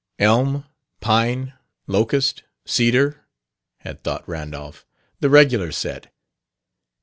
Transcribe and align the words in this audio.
"Elm, 0.17 0.65
Pine, 0.99 1.53
Locust, 1.85 2.41
Cedar," 2.65 3.23
had 3.81 4.03
thought 4.03 4.27
Randolph; 4.27 4.83
"the 5.19 5.29
regular 5.29 5.71
set." 5.71 6.11